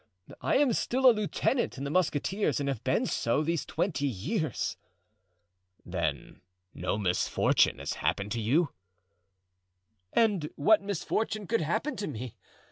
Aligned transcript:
I 0.41 0.57
am 0.57 0.73
still 0.73 1.07
a 1.07 1.11
lieutenant 1.13 1.77
in 1.77 1.83
the 1.83 1.91
musketeers 1.91 2.59
and 2.59 2.67
have 2.67 2.83
been 2.83 3.05
so 3.05 3.43
these 3.43 3.67
twenty 3.67 4.07
years." 4.07 4.75
"Then 5.85 6.41
no 6.73 6.97
misfortune 6.97 7.77
has 7.77 7.93
happened 8.01 8.31
to 8.31 8.41
you?" 8.41 8.69
"And 10.11 10.49
what 10.55 10.81
misfortune 10.81 11.45
could 11.45 11.61
happen 11.61 11.95
to 11.97 12.07
me? 12.07 12.35